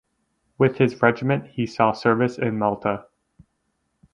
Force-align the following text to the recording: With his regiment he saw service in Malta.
With 0.57 0.77
his 0.79 0.99
regiment 1.03 1.51
he 1.51 1.67
saw 1.67 1.91
service 1.91 2.39
in 2.39 2.57
Malta. 2.57 3.05